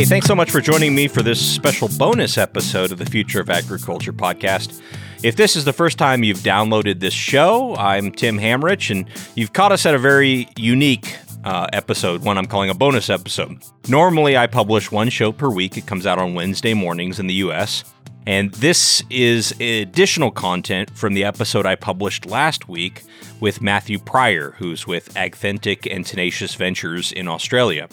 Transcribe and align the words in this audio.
Hey, 0.00 0.06
thanks 0.06 0.26
so 0.26 0.34
much 0.34 0.50
for 0.50 0.62
joining 0.62 0.94
me 0.94 1.08
for 1.08 1.20
this 1.20 1.38
special 1.38 1.86
bonus 1.98 2.38
episode 2.38 2.90
of 2.90 2.96
the 2.96 3.04
Future 3.04 3.38
of 3.38 3.50
Agriculture 3.50 4.14
podcast. 4.14 4.80
If 5.22 5.36
this 5.36 5.56
is 5.56 5.66
the 5.66 5.74
first 5.74 5.98
time 5.98 6.24
you've 6.24 6.38
downloaded 6.38 7.00
this 7.00 7.12
show, 7.12 7.76
I'm 7.76 8.10
Tim 8.10 8.38
Hammerich, 8.38 8.90
and 8.90 9.06
you've 9.34 9.52
caught 9.52 9.72
us 9.72 9.84
at 9.84 9.94
a 9.94 9.98
very 9.98 10.48
unique 10.56 11.18
uh, 11.44 11.66
episode, 11.74 12.22
one 12.22 12.38
I'm 12.38 12.46
calling 12.46 12.70
a 12.70 12.74
bonus 12.74 13.10
episode. 13.10 13.62
Normally, 13.88 14.38
I 14.38 14.46
publish 14.46 14.90
one 14.90 15.10
show 15.10 15.32
per 15.32 15.50
week. 15.50 15.76
It 15.76 15.84
comes 15.84 16.06
out 16.06 16.18
on 16.18 16.32
Wednesday 16.32 16.72
mornings 16.72 17.20
in 17.20 17.26
the 17.26 17.34
US. 17.34 17.84
And 18.26 18.54
this 18.54 19.02
is 19.10 19.52
additional 19.60 20.30
content 20.30 20.96
from 20.96 21.12
the 21.12 21.24
episode 21.24 21.66
I 21.66 21.74
published 21.74 22.24
last 22.24 22.70
week 22.70 23.02
with 23.40 23.60
Matthew 23.60 23.98
Pryor, 23.98 24.52
who's 24.52 24.86
with 24.86 25.14
Agthentic 25.14 25.84
and 25.84 26.06
Tenacious 26.06 26.54
Ventures 26.54 27.12
in 27.12 27.28
Australia. 27.28 27.86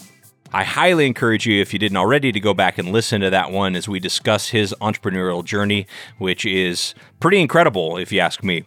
I 0.52 0.64
highly 0.64 1.06
encourage 1.06 1.46
you, 1.46 1.60
if 1.60 1.72
you 1.74 1.78
didn't 1.78 1.98
already, 1.98 2.32
to 2.32 2.40
go 2.40 2.54
back 2.54 2.78
and 2.78 2.90
listen 2.90 3.20
to 3.20 3.30
that 3.30 3.50
one 3.50 3.76
as 3.76 3.86
we 3.86 4.00
discuss 4.00 4.48
his 4.48 4.74
entrepreneurial 4.80 5.44
journey, 5.44 5.86
which 6.16 6.46
is 6.46 6.94
pretty 7.20 7.38
incredible, 7.38 7.98
if 7.98 8.10
you 8.12 8.20
ask 8.20 8.42
me. 8.42 8.64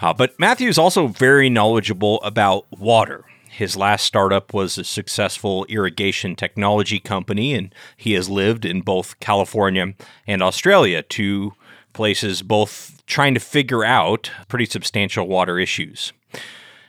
Uh, 0.00 0.14
but 0.14 0.38
Matthew 0.38 0.68
is 0.68 0.78
also 0.78 1.06
very 1.08 1.50
knowledgeable 1.50 2.22
about 2.22 2.66
water. 2.72 3.24
His 3.50 3.76
last 3.76 4.04
startup 4.04 4.54
was 4.54 4.78
a 4.78 4.84
successful 4.84 5.66
irrigation 5.68 6.34
technology 6.34 6.98
company, 6.98 7.52
and 7.54 7.74
he 7.96 8.12
has 8.12 8.30
lived 8.30 8.64
in 8.64 8.80
both 8.80 9.18
California 9.20 9.94
and 10.26 10.42
Australia, 10.42 11.02
two 11.02 11.52
places 11.92 12.40
both 12.42 13.02
trying 13.06 13.34
to 13.34 13.40
figure 13.40 13.84
out 13.84 14.30
pretty 14.48 14.66
substantial 14.66 15.26
water 15.26 15.58
issues. 15.58 16.12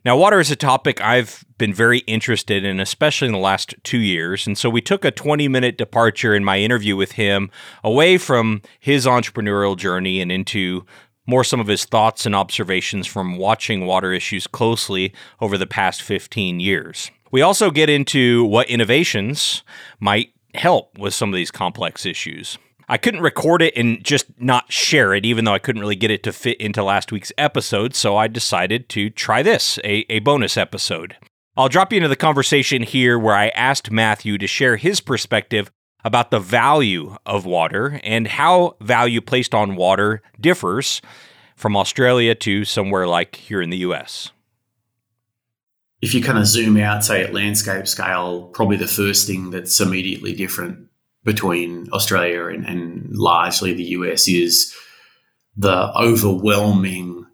Now, 0.06 0.18
water 0.18 0.40
is 0.40 0.50
a 0.50 0.56
topic 0.56 1.02
I've 1.02 1.44
been 1.58 1.74
very 1.74 2.00
interested 2.00 2.64
in, 2.64 2.80
especially 2.80 3.28
in 3.28 3.34
the 3.34 3.40
last 3.40 3.76
two 3.84 4.00
years. 4.00 4.48
And 4.48 4.58
so 4.58 4.70
we 4.70 4.82
took 4.82 5.04
a 5.04 5.12
20 5.12 5.48
minute 5.48 5.78
departure 5.78 6.34
in 6.34 6.44
my 6.44 6.60
interview 6.60 6.96
with 6.96 7.14
him 7.14 7.52
away 7.84 8.18
from 8.18 8.62
his 8.80 9.06
entrepreneurial 9.06 9.78
journey 9.78 10.22
and 10.22 10.32
into 10.32 10.86
more 11.28 11.44
some 11.44 11.60
of 11.60 11.68
his 11.68 11.86
thoughts 11.86 12.26
and 12.26 12.36
observations 12.36 13.06
from 13.06 13.38
watching 13.38 13.86
water 13.86 14.12
issues 14.12 14.48
closely 14.48 15.14
over 15.42 15.58
the 15.58 15.68
past 15.68 16.02
15 16.02 16.60
years. 16.60 17.12
We 17.32 17.42
also 17.42 17.70
get 17.70 17.90
into 17.90 18.46
what 18.46 18.70
innovations 18.70 19.64
might 20.00 20.34
help 20.56 20.98
with 20.98 21.14
some 21.14 21.30
of 21.30 21.36
these 21.36 21.52
complex 21.52 22.06
issues. 22.06 22.58
I 22.92 22.98
couldn't 22.98 23.22
record 23.22 23.62
it 23.62 23.78
and 23.78 24.04
just 24.04 24.26
not 24.40 24.74
share 24.74 25.14
it, 25.14 25.24
even 25.24 25.46
though 25.46 25.54
I 25.54 25.60
couldn't 25.60 25.82
really 25.82 25.96
get 25.96 26.10
it 26.10 26.24
to 26.24 26.34
fit 26.34 26.60
into 26.60 26.84
last 26.84 27.12
week's 27.12 27.32
episode. 27.38 27.94
So 27.94 28.18
I 28.18 28.28
decided 28.28 28.90
to 28.90 29.12
try 29.12 29.44
this, 29.44 29.78
a, 29.84 30.06
a 30.12 30.20
bonus 30.20 30.58
episode. 30.58 31.16
I'll 31.56 31.70
drop 31.70 31.94
you 31.94 31.98
into 31.98 32.08
the 32.08 32.16
conversation 32.16 32.82
here 32.82 33.20
where 33.20 33.36
I 33.36 33.50
asked 33.50 33.92
Matthew 33.92 34.40
to 34.40 34.48
share 34.48 34.76
his 34.78 35.02
perspective 35.02 35.72
about 36.04 36.32
the 36.32 36.40
value 36.40 37.16
of 37.28 37.46
water 37.46 38.00
and 38.04 38.28
how 38.28 38.76
value 38.82 39.22
placed 39.22 39.54
on 39.54 39.76
water 39.76 40.24
differs 40.40 41.00
from 41.56 41.78
Australia 41.78 42.34
to 42.34 42.66
somewhere 42.66 43.06
like 43.06 43.36
here 43.36 43.62
in 43.62 43.70
the 43.70 43.78
US. 43.78 44.32
If 46.02 46.16
you 46.16 46.24
kind 46.24 46.40
of 46.40 46.48
zoom 46.48 46.78
out, 46.78 47.04
say 47.04 47.22
at 47.22 47.34
landscape 47.34 47.88
scale, 47.88 48.48
probably 48.48 48.78
the 48.78 48.88
first 48.88 49.28
thing 49.28 49.52
that's 49.52 49.80
immediately 49.80 50.34
different 50.34 50.90
between 51.24 51.88
Australia 51.92 52.46
and, 52.46 52.66
and 52.66 53.16
largely 53.16 53.74
the 53.74 53.84
US 53.84 54.28
is 54.28 54.74
the 55.58 55.92
overwhelming 55.98 57.26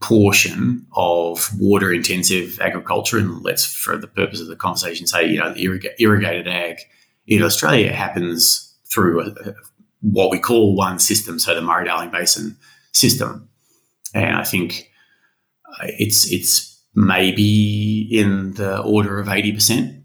portion 0.00 0.86
of 0.96 1.48
water 1.58 1.92
intensive 1.92 2.58
agriculture. 2.60 3.18
And 3.18 3.42
let's, 3.42 3.64
for 3.64 3.96
the 3.96 4.08
purpose 4.08 4.40
of 4.40 4.48
the 4.48 4.56
conversation, 4.56 5.06
say, 5.06 5.26
you 5.26 5.38
know, 5.38 5.52
the 5.52 5.64
irrig- 5.64 5.94
irrigated 5.98 6.48
ag 6.48 6.78
in 7.26 7.42
Australia 7.42 7.92
happens 7.92 8.74
through 8.86 9.20
a, 9.20 9.26
a, 9.48 9.54
what 10.00 10.30
we 10.30 10.38
call 10.38 10.74
one 10.74 10.98
system, 10.98 11.38
so 11.38 11.54
the 11.54 11.62
Murray 11.62 11.84
Darling 11.84 12.10
Basin 12.10 12.56
system. 12.90 13.48
And 14.14 14.36
I 14.36 14.44
think 14.44 14.90
uh, 15.66 15.86
it's, 15.98 16.30
it's 16.30 16.82
maybe 16.94 18.08
in 18.10 18.54
the 18.54 18.80
order 18.80 19.20
of 19.20 19.28
80% 19.28 20.01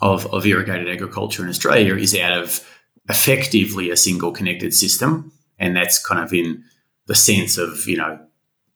of, 0.00 0.26
of 0.26 0.46
irrigated 0.46 0.88
agriculture 0.88 1.42
in 1.42 1.48
Australia 1.48 1.94
is 1.96 2.14
out 2.16 2.38
of 2.38 2.66
effectively 3.08 3.90
a 3.90 3.96
single 3.96 4.32
connected 4.32 4.74
system. 4.74 5.32
And 5.58 5.76
that's 5.76 6.04
kind 6.04 6.22
of 6.22 6.32
in 6.32 6.64
the 7.06 7.14
sense 7.14 7.56
of, 7.56 7.86
you 7.86 7.96
know, 7.96 8.18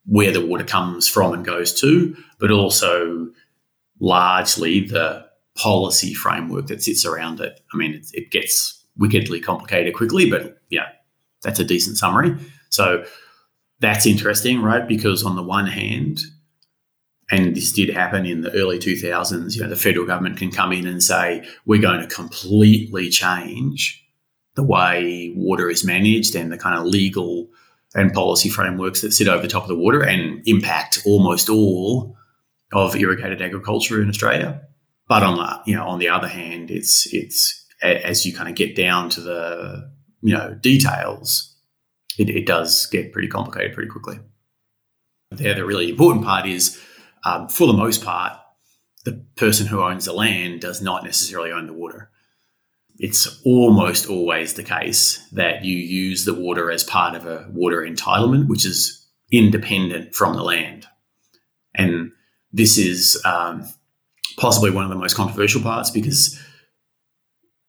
where 0.06 0.32
the 0.32 0.44
water 0.44 0.64
comes 0.64 1.08
from 1.08 1.32
and 1.34 1.44
goes 1.44 1.78
to, 1.80 2.16
but 2.38 2.50
also 2.50 3.28
largely 4.00 4.80
the 4.80 5.26
policy 5.56 6.14
framework 6.14 6.68
that 6.68 6.82
sits 6.82 7.04
around 7.04 7.40
it. 7.40 7.60
I 7.72 7.76
mean, 7.76 7.92
it, 7.92 8.06
it 8.12 8.30
gets 8.30 8.84
wickedly 8.96 9.40
complicated 9.40 9.94
quickly, 9.94 10.30
but 10.30 10.58
yeah, 10.70 10.88
that's 11.42 11.60
a 11.60 11.64
decent 11.64 11.98
summary. 11.98 12.36
So 12.70 13.04
that's 13.80 14.06
interesting, 14.06 14.62
right? 14.62 14.86
Because 14.86 15.24
on 15.24 15.36
the 15.36 15.42
one 15.42 15.66
hand, 15.66 16.20
and 17.30 17.54
this 17.54 17.72
did 17.72 17.90
happen 17.90 18.26
in 18.26 18.40
the 18.40 18.52
early 18.52 18.78
2000s, 18.78 19.54
you 19.54 19.62
know, 19.62 19.68
the 19.68 19.76
federal 19.76 20.06
government 20.06 20.36
can 20.36 20.50
come 20.50 20.72
in 20.72 20.86
and 20.86 21.02
say, 21.02 21.46
we're 21.64 21.80
going 21.80 22.00
to 22.00 22.12
completely 22.12 23.08
change 23.08 24.04
the 24.56 24.64
way 24.64 25.32
water 25.36 25.70
is 25.70 25.84
managed 25.84 26.34
and 26.34 26.50
the 26.50 26.58
kind 26.58 26.76
of 26.76 26.84
legal 26.84 27.48
and 27.94 28.12
policy 28.12 28.48
frameworks 28.48 29.00
that 29.00 29.12
sit 29.12 29.28
over 29.28 29.42
the 29.42 29.48
top 29.48 29.62
of 29.62 29.68
the 29.68 29.76
water 29.76 30.02
and 30.02 30.42
impact 30.46 31.02
almost 31.06 31.48
all 31.48 32.16
of 32.72 32.96
irrigated 32.96 33.40
agriculture 33.42 34.02
in 34.02 34.08
Australia. 34.08 34.60
But 35.08 35.22
on 35.22 35.36
the, 35.36 35.60
you 35.66 35.76
know, 35.76 35.86
on 35.86 35.98
the 35.98 36.08
other 36.08 36.28
hand, 36.28 36.70
it's, 36.70 37.12
it's, 37.12 37.64
as 37.82 38.26
you 38.26 38.32
kind 38.32 38.48
of 38.48 38.54
get 38.54 38.76
down 38.76 39.08
to 39.10 39.20
the, 39.20 39.90
you 40.20 40.34
know, 40.34 40.54
details, 40.54 41.56
it, 42.18 42.28
it 42.28 42.46
does 42.46 42.86
get 42.86 43.12
pretty 43.12 43.28
complicated 43.28 43.74
pretty 43.74 43.90
quickly. 43.90 44.18
There, 45.30 45.54
the 45.54 45.64
really 45.64 45.90
important 45.90 46.24
part 46.24 46.46
is 46.46 46.80
um, 47.24 47.48
for 47.48 47.66
the 47.66 47.72
most 47.72 48.04
part, 48.04 48.38
the 49.04 49.24
person 49.36 49.66
who 49.66 49.82
owns 49.82 50.04
the 50.04 50.12
land 50.12 50.60
does 50.60 50.82
not 50.82 51.04
necessarily 51.04 51.52
own 51.52 51.66
the 51.66 51.72
water. 51.72 52.10
It's 52.98 53.40
almost 53.44 54.08
always 54.08 54.54
the 54.54 54.62
case 54.62 55.26
that 55.32 55.64
you 55.64 55.76
use 55.76 56.24
the 56.24 56.34
water 56.34 56.70
as 56.70 56.84
part 56.84 57.14
of 57.14 57.26
a 57.26 57.48
water 57.50 57.80
entitlement, 57.80 58.48
which 58.48 58.66
is 58.66 59.06
independent 59.32 60.14
from 60.14 60.34
the 60.34 60.42
land. 60.42 60.86
And 61.74 62.12
this 62.52 62.76
is 62.76 63.20
um, 63.24 63.66
possibly 64.36 64.70
one 64.70 64.84
of 64.84 64.90
the 64.90 64.96
most 64.96 65.14
controversial 65.14 65.62
parts 65.62 65.90
because 65.90 66.38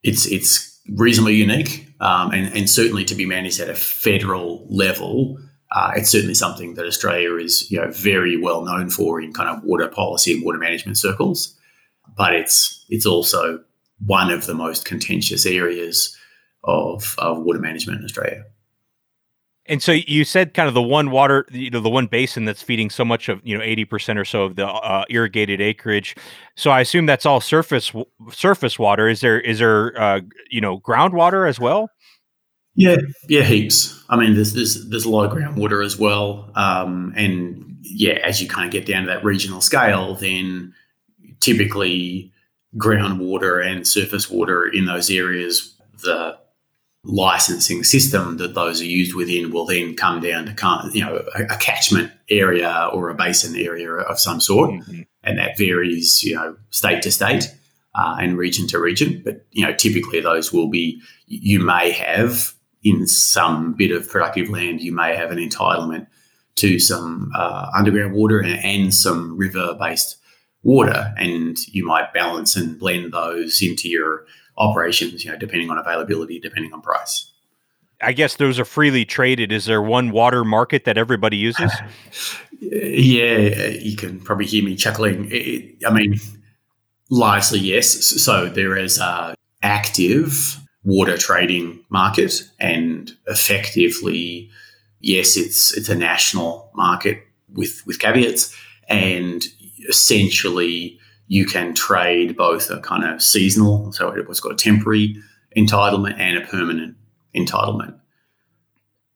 it's 0.04 0.26
it's 0.26 0.82
reasonably 0.90 1.36
unique 1.36 1.88
um, 2.00 2.32
and, 2.32 2.56
and 2.56 2.70
certainly 2.70 3.06
to 3.06 3.16
be 3.16 3.26
managed 3.26 3.60
at 3.60 3.70
a 3.70 3.76
federal 3.76 4.66
level 4.70 5.38
uh, 5.72 5.92
it's 5.96 6.10
certainly 6.10 6.34
something 6.34 6.74
that 6.76 6.86
Australia 6.86 7.36
is, 7.36 7.70
you 7.72 7.80
know, 7.80 7.90
very 7.92 8.38
well 8.38 8.64
known 8.64 8.90
for 8.90 9.22
in 9.22 9.34
kind 9.34 9.50
of 9.50 9.64
water 9.64 9.88
policy 9.88 10.34
and 10.34 10.44
water 10.44 10.58
management 10.58 10.98
circles. 10.98 11.58
But 12.18 12.34
it's 12.34 12.86
it's 12.90 13.06
also 13.06 13.64
one 14.06 14.32
of 14.32 14.48
the 14.48 14.54
most 14.54 14.86
contentious 14.86 15.46
areas 15.46 16.18
of, 16.64 17.16
of 17.18 17.40
water 17.44 17.60
management 17.60 18.00
in 18.00 18.06
Australia. 18.06 18.44
And 19.68 19.82
so 19.82 19.92
you 19.94 20.26
said 20.26 20.54
kind 20.54 20.68
of 20.68 20.74
the 20.74 20.82
one 20.82 21.12
water, 21.12 21.46
you 21.52 21.70
know, 21.70 21.80
the 21.80 21.90
one 21.90 22.08
basin 22.08 22.46
that's 22.46 22.64
feeding 22.64 22.90
so 22.90 23.06
much 23.06 23.30
of, 23.30 23.40
you 23.44 23.58
know, 23.58 23.64
80% 23.64 24.18
or 24.18 24.26
so 24.26 24.44
of 24.44 24.56
the 24.56 24.68
uh, 24.68 25.06
irrigated 25.10 25.62
acreage. 25.62 26.16
So 26.56 26.72
I 26.72 26.82
assume 26.82 27.06
that's 27.06 27.26
all 27.26 27.40
surface 27.40 27.94
surface 28.32 28.80
water. 28.80 29.08
Is 29.08 29.22
there 29.22 29.40
is 29.40 29.60
there 29.60 30.00
uh, 30.02 30.22
you 30.50 30.60
know, 30.60 30.80
groundwater 30.80 31.48
as 31.48 31.60
well? 31.60 31.90
Yeah, 32.76 32.98
yeah, 33.28 33.44
heaps. 33.44 34.04
I 34.10 34.16
mean, 34.16 34.36
there's 34.36 34.54
there's 34.54 34.88
there's 34.90 35.06
a 35.06 35.10
lot 35.10 35.26
of 35.26 35.38
groundwater 35.38 35.86
as 35.86 35.98
well, 35.98 36.50
um, 36.56 37.14
and 37.18 37.78
yeah, 37.82 38.14
as 38.24 38.42
you 38.42 38.48
kind 38.48 38.66
of 38.66 38.72
get 38.72 38.86
down 38.86 39.04
to 39.04 39.08
that 39.08 39.24
regional 39.24 39.62
scale, 39.62 40.16
then 40.16 40.74
typically 41.40 42.32
groundwater 42.78 43.66
and 43.66 43.86
surface 43.86 44.30
water 44.30 44.66
in 44.66 44.86
those 44.86 45.10
areas, 45.10 45.76
the 46.04 46.38
licensing 47.04 47.84
system 47.84 48.38
that 48.38 48.54
those 48.54 48.80
are 48.80 48.86
used 48.86 49.16
within 49.16 49.52
will 49.52 49.66
then 49.66 49.96
come 49.96 50.22
down 50.22 50.46
to 50.46 50.90
you 50.94 51.04
know 51.04 51.24
a, 51.36 51.44
a 51.44 51.58
catchment 51.58 52.12
area 52.30 52.90
or 52.94 53.10
a 53.10 53.16
basin 53.16 53.56
area 53.56 53.92
of 53.92 54.20
some 54.20 54.40
sort, 54.40 54.70
mm-hmm. 54.70 55.02
and 55.24 55.38
that 55.38 55.58
varies 55.58 56.24
you 56.24 56.36
know 56.36 56.56
state 56.70 57.02
to 57.02 57.12
state 57.12 57.54
uh, 57.96 58.16
and 58.20 58.38
region 58.38 58.68
to 58.68 58.80
region. 58.80 59.22
But 59.26 59.46
you 59.52 59.66
know 59.66 59.74
typically 59.74 60.22
those 60.22 60.54
will 60.54 60.70
be 60.70 61.02
you 61.26 61.60
may 61.60 61.92
have 61.92 62.54
in 62.84 63.08
some 63.08 63.74
bit 63.74 63.92
of 63.92 64.10
productive 64.10 64.50
land, 64.50 64.82
you 64.82 64.92
may 64.92 65.16
have 65.16 65.32
an 65.32 65.38
entitlement 65.38 66.08
to 66.56 66.80
some 66.80 67.32
uh, 67.36 67.70
underground 67.76 68.14
water 68.14 68.40
and, 68.40 68.64
and 68.64 68.94
some 68.94 69.38
river 69.38 69.76
based 69.80 70.18
water, 70.64 71.14
and 71.18 71.58
you 71.68 71.86
might 71.86 72.14
balance 72.14 72.56
and 72.56 72.78
blend 72.80 73.14
those 73.14 73.62
into 73.62 73.90
your 73.90 74.26
operations, 74.58 75.24
you 75.24 75.32
know, 75.32 75.38
depending 75.38 75.70
on 75.70 75.78
availability, 75.78 76.40
depending 76.40 76.74
on 76.74 76.82
price. 76.82 77.32
I 78.04 78.14
guess 78.14 78.36
those 78.36 78.60
are 78.60 78.66
freely 78.66 79.06
traded. 79.06 79.52
Is 79.52 79.66
there 79.66 79.82
one 79.82 80.12
water 80.12 80.44
market 80.44 80.86
that 80.86 80.98
everybody 80.98 81.38
uses? 81.38 81.72
yeah, 82.60 83.68
you 83.68 83.96
can 83.96 84.20
probably 84.20 84.46
hear 84.46 84.64
me 84.64 84.76
chuckling. 84.76 85.28
It, 85.32 85.86
I 85.86 85.94
mean, 85.94 86.20
largely 87.10 87.60
yes. 87.60 87.90
So 88.24 88.50
there 88.50 88.76
is 88.76 89.00
uh, 89.00 89.36
active 89.62 90.61
water 90.84 91.18
trading 91.18 91.84
market, 91.90 92.50
and 92.60 93.12
effectively, 93.28 94.50
yes, 95.00 95.38
it's 95.38 95.76
it's 95.78 95.90
a 95.90 95.96
national 95.96 96.72
market 96.74 97.24
with 97.54 97.84
with 97.86 98.00
caveats, 98.00 98.56
and 98.88 99.44
essentially 99.88 101.00
you 101.28 101.46
can 101.46 101.74
trade 101.74 102.36
both 102.36 102.70
a 102.70 102.80
kind 102.82 103.04
of 103.04 103.22
seasonal, 103.22 103.92
so 103.94 104.10
it 104.10 104.28
was 104.28 104.40
got 104.40 104.54
a 104.54 104.56
temporary 104.56 105.16
entitlement 105.56 106.20
and 106.20 106.38
a 106.38 106.46
permanent 106.46 106.96
entitlement. 107.36 107.98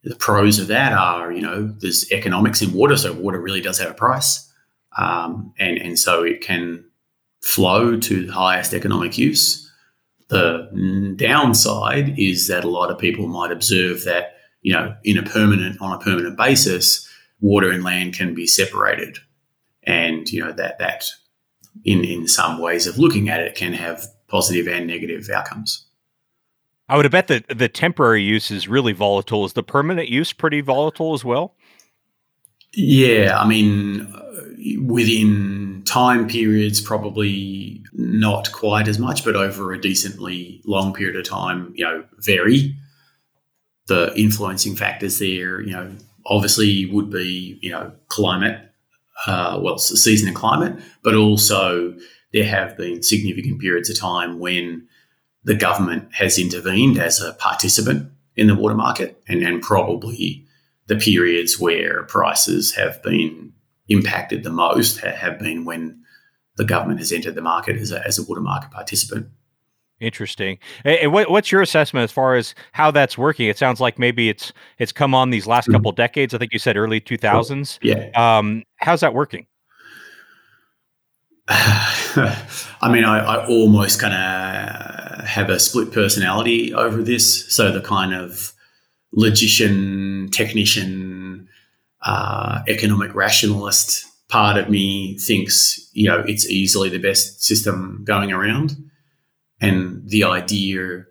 The 0.04 0.16
pros 0.16 0.60
of 0.60 0.68
that 0.68 0.94
are, 0.94 1.32
you 1.32 1.42
know, 1.42 1.74
there's 1.80 2.12
economics 2.12 2.62
in 2.62 2.74
water, 2.74 2.96
so 2.96 3.12
water 3.14 3.42
really 3.42 3.62
does 3.62 3.80
have 3.80 3.92
a 3.92 3.96
price, 3.96 4.52
um, 4.98 5.54
and 5.58 5.78
and 5.78 5.98
so 5.98 6.24
it 6.24 6.42
can 6.42 6.86
flow 7.42 7.98
to 8.00 8.26
the 8.26 8.34
highest 8.34 8.74
economic 8.74 9.18
use. 9.18 9.65
The 10.28 11.14
downside 11.18 12.18
is 12.18 12.48
that 12.48 12.64
a 12.64 12.70
lot 12.70 12.90
of 12.90 12.98
people 12.98 13.28
might 13.28 13.52
observe 13.52 14.04
that, 14.06 14.38
you 14.62 14.74
know, 14.74 14.96
in 15.04 15.18
a 15.18 15.24
permanent 15.24 15.80
on 15.82 15.94
a 15.94 16.00
permanent 16.00 16.36
basis, 16.38 17.08
water 17.40 17.70
and 17.70 17.84
land 17.84 18.16
can 18.16 18.34
be 18.34 18.48
separated, 18.48 19.20
and 19.84 20.28
you 20.32 20.44
know 20.44 20.52
that 20.52 20.80
that 20.80 21.06
in 21.84 22.04
in 22.04 22.28
some 22.28 22.60
ways 22.60 22.88
of 22.88 22.98
looking 22.98 23.30
at 23.30 23.40
it 23.40 23.56
can 23.56 23.74
have 23.74 24.08
positive 24.28 24.68
and 24.68 24.88
negative 24.88 25.30
outcomes. 25.30 25.86
I 26.88 26.98
would 26.98 27.10
bet 27.12 27.28
that 27.28 27.48
the 27.48 27.68
temporary 27.68 28.22
use 28.22 28.52
is 28.52 28.68
really 28.68 28.94
volatile. 28.94 29.46
Is 29.46 29.54
the 29.54 29.64
permanent 29.64 30.08
use 30.08 30.34
pretty 30.34 30.62
volatile 30.62 31.14
as 31.14 31.26
well? 31.26 31.55
Yeah, 32.76 33.40
I 33.40 33.48
mean, 33.48 34.14
within 34.86 35.84
time 35.86 36.28
periods, 36.28 36.82
probably 36.82 37.82
not 37.94 38.52
quite 38.52 38.88
as 38.88 39.00
much, 39.00 39.24
but 39.24 39.36
over 39.36 39.72
a 39.72 39.80
decently 39.80 40.62
long 40.66 40.94
period 40.94 41.16
of 41.16 41.28
time, 41.28 41.72
you 41.76 41.86
know, 41.86 42.04
vary. 42.18 42.76
The 43.88 44.12
influencing 44.16 44.76
factors 44.76 45.20
there, 45.20 45.62
you 45.62 45.72
know, 45.72 45.92
obviously 46.26 46.88
would 46.88 47.10
be, 47.10 47.60
you 47.62 47.72
know, 47.72 47.94
climate, 48.10 48.70
uh, 49.28 49.60
well, 49.62 49.78
season 49.78 50.28
and 50.28 50.36
climate, 50.36 50.78
but 51.04 51.16
also 51.16 51.96
there 52.34 52.46
have 52.46 52.76
been 52.76 53.04
significant 53.04 53.62
periods 53.62 53.90
of 53.90 53.98
time 53.98 54.40
when 54.40 54.88
the 55.44 55.56
government 55.56 56.14
has 56.14 56.38
intervened 56.38 56.98
as 56.98 57.22
a 57.22 57.34
participant 57.34 58.12
in 58.36 58.48
the 58.48 58.56
water 58.56 58.76
market 58.76 59.22
and, 59.28 59.44
and 59.44 59.62
probably 59.62 60.45
the 60.88 60.96
periods 60.96 61.60
where 61.60 62.04
prices 62.04 62.76
have 62.76 63.02
been 63.04 63.54
impacted 63.88 64.44
the 64.44 64.52
most 64.52 65.00
have 65.00 65.40
been 65.40 65.66
when 65.66 66.02
the 66.58 66.66
government 66.66 67.00
has 67.00 67.12
entered 67.12 67.36
the 67.36 67.42
market 67.42 67.76
as 67.78 67.92
a, 67.92 68.06
as 68.06 68.18
a 68.18 68.24
water 68.24 68.42
market 68.42 68.72
participant. 68.72 69.28
Interesting. 70.02 70.60
And 70.84 71.14
what, 71.14 71.30
what's 71.32 71.52
your 71.52 71.62
assessment 71.62 72.04
as 72.04 72.12
far 72.12 72.36
as 72.36 72.54
how 72.74 72.92
that's 72.92 73.18
working? 73.18 73.48
It 73.48 73.58
sounds 73.58 73.80
like 73.80 73.98
maybe 73.98 74.28
it's 74.28 74.52
it's 74.78 74.92
come 74.92 75.16
on 75.16 75.30
these 75.30 75.48
last 75.48 75.66
mm-hmm. 75.66 75.74
couple 75.74 75.92
decades. 75.94 76.34
I 76.34 76.38
think 76.38 76.52
you 76.52 76.60
said 76.60 76.76
early 76.76 77.00
two 77.00 77.18
thousands. 77.18 77.80
Yeah. 77.82 78.10
Um, 78.14 78.64
how's 78.76 79.00
that 79.00 79.14
working? 79.14 79.48
I 81.48 82.90
mean, 82.92 83.06
I, 83.06 83.20
I 83.20 83.48
almost 83.48 84.02
kind 84.02 84.14
of 84.14 85.26
have 85.26 85.50
a 85.50 85.60
split 85.60 85.94
personality 85.94 86.74
over 86.74 87.02
this. 87.02 87.54
So 87.54 87.72
the 87.72 87.82
kind 87.82 88.14
of 88.14 88.54
logician, 89.16 90.30
technician, 90.32 91.48
uh, 92.02 92.62
economic 92.68 93.14
rationalist 93.16 94.06
part 94.28 94.58
of 94.58 94.70
me 94.70 95.18
thinks, 95.18 95.90
you 95.94 96.08
know, 96.08 96.24
it's 96.28 96.48
easily 96.50 96.90
the 96.90 97.00
best 97.00 97.44
system 97.44 98.04
going 98.04 98.32
around. 98.32 98.76
And 99.62 100.08
the 100.10 100.24
idea 100.24 101.06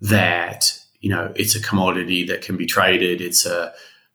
that, 0.00 0.78
you 1.00 1.10
know, 1.10 1.32
it's 1.36 1.54
a 1.54 1.62
commodity 1.62 2.24
that 2.26 2.42
can 2.42 2.56
be 2.56 2.66
traded, 2.66 3.20
it's 3.20 3.44
a, 3.44 3.72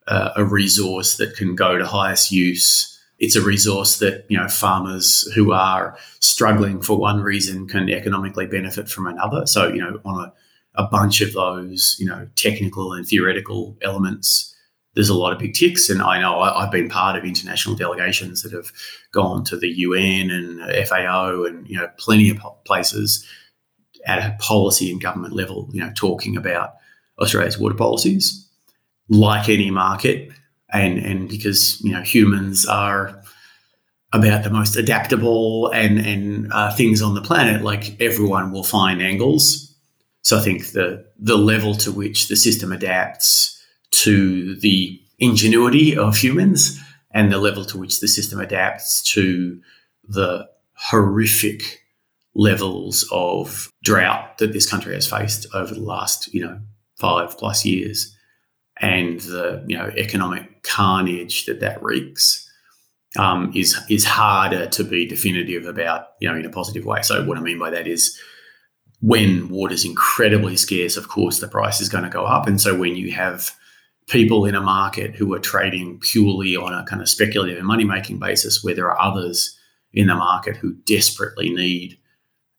a 0.07 0.45
resource 0.45 1.17
that 1.17 1.35
can 1.35 1.55
go 1.55 1.77
to 1.77 1.85
highest 1.85 2.31
use 2.31 2.97
it's 3.19 3.35
a 3.35 3.41
resource 3.41 3.99
that 3.99 4.25
you 4.29 4.37
know 4.37 4.47
farmers 4.47 5.23
who 5.33 5.51
are 5.51 5.97
struggling 6.19 6.81
for 6.81 6.97
one 6.97 7.21
reason 7.21 7.67
can 7.67 7.89
economically 7.89 8.45
benefit 8.45 8.89
from 8.89 9.07
another. 9.07 9.45
So 9.45 9.67
you 9.67 9.79
know 9.79 9.99
on 10.05 10.25
a, 10.25 10.33
a 10.77 10.87
bunch 10.87 11.21
of 11.21 11.33
those 11.33 11.95
you 11.99 12.05
know 12.05 12.27
technical 12.35 12.93
and 12.93 13.07
theoretical 13.07 13.77
elements, 13.81 14.55
there's 14.93 15.09
a 15.09 15.13
lot 15.17 15.33
of 15.33 15.39
big 15.39 15.53
ticks. 15.53 15.89
And 15.89 16.01
I 16.01 16.19
know 16.19 16.39
I, 16.39 16.61
have 16.61 16.71
been 16.71 16.89
part 16.89 17.17
of 17.17 17.25
international 17.25 17.75
delegations 17.75 18.43
that 18.43 18.51
have 18.51 18.71
gone 19.11 19.43
to 19.45 19.57
the 19.57 19.69
UN 19.69 20.29
and 20.29 20.87
FAO 20.87 21.43
and 21.43 21.67
you 21.67 21.77
know 21.77 21.89
plenty 21.97 22.29
of 22.29 22.39
places 22.65 23.25
at 24.05 24.19
a 24.19 24.37
policy 24.39 24.89
and 24.89 25.01
government 25.01 25.33
level, 25.33 25.69
you 25.73 25.81
know, 25.81 25.91
talking 25.95 26.37
about 26.37 26.75
Australia's 27.19 27.59
water 27.59 27.75
policies. 27.75 28.43
Like 29.09 29.47
any 29.47 29.71
market, 29.71 30.31
and 30.73 30.97
and 30.97 31.29
because 31.29 31.79
you 31.81 31.93
know 31.93 32.01
humans 32.01 32.65
are 32.65 33.21
about 34.11 34.43
the 34.43 34.49
most 34.49 34.75
adaptable 34.75 35.69
and 35.69 35.97
and 35.99 36.51
uh, 36.51 36.73
things 36.75 37.01
on 37.01 37.15
the 37.15 37.21
planet, 37.21 37.61
like 37.61 37.99
everyone 38.01 38.51
will 38.51 38.63
find 38.65 39.01
angles. 39.01 39.66
So 40.27 40.37
I 40.37 40.41
think 40.41 40.73
the 40.73 41.05
the 41.17 41.37
level 41.37 41.73
to 41.75 41.89
which 41.89 42.27
the 42.27 42.35
system 42.35 42.73
adapts 42.73 43.57
to 44.03 44.55
the 44.55 44.99
ingenuity 45.19 45.95
of 45.95 46.17
humans 46.17 46.77
and 47.11 47.31
the 47.31 47.37
level 47.37 47.63
to 47.63 47.77
which 47.77 48.01
the 48.01 48.09
system 48.09 48.41
adapts 48.41 49.01
to 49.13 49.61
the 50.03 50.49
horrific 50.73 51.81
levels 52.35 53.07
of 53.09 53.71
drought 53.83 54.37
that 54.39 54.51
this 54.51 54.69
country 54.69 54.93
has 54.95 55.09
faced 55.09 55.47
over 55.53 55.73
the 55.73 55.79
last 55.79 56.27
you 56.33 56.41
know 56.41 56.59
five 56.99 57.37
plus 57.37 57.63
years 57.63 58.13
and 58.81 59.21
the 59.21 59.63
you 59.65 59.77
know 59.77 59.89
economic 59.95 60.61
carnage 60.63 61.45
that 61.45 61.61
that 61.61 61.81
wreaks 61.81 62.45
um, 63.17 63.49
is 63.55 63.79
is 63.89 64.03
harder 64.03 64.65
to 64.67 64.83
be 64.83 65.07
definitive 65.07 65.65
about 65.65 66.07
you 66.19 66.29
know 66.29 66.37
in 66.37 66.45
a 66.45 66.49
positive 66.49 66.83
way. 66.83 67.01
So 67.01 67.23
what 67.23 67.37
I 67.37 67.41
mean 67.41 67.59
by 67.59 67.69
that 67.69 67.87
is 67.87 68.19
when 68.99 69.49
water 69.49 69.73
is 69.73 69.85
incredibly 69.85 70.57
scarce, 70.57 70.97
of 70.97 71.07
course 71.07 71.39
the 71.39 71.47
price 71.47 71.79
is 71.79 71.89
going 71.89 72.03
to 72.03 72.09
go 72.09 72.25
up, 72.25 72.47
and 72.47 72.59
so 72.59 72.75
when 72.75 72.95
you 72.95 73.11
have 73.11 73.51
people 74.07 74.45
in 74.45 74.55
a 74.55 74.61
market 74.61 75.15
who 75.15 75.33
are 75.33 75.39
trading 75.39 75.99
purely 75.99 76.55
on 76.55 76.73
a 76.73 76.85
kind 76.85 77.01
of 77.01 77.09
speculative 77.09 77.57
and 77.57 77.67
money 77.67 77.83
making 77.83 78.19
basis, 78.19 78.63
where 78.63 78.73
there 78.73 78.89
are 78.89 79.01
others 79.01 79.57
in 79.93 80.07
the 80.07 80.15
market 80.15 80.55
who 80.55 80.73
desperately 80.85 81.49
need 81.49 81.97